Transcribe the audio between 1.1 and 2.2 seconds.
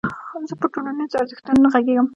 ارزښتونو نه غږېږم.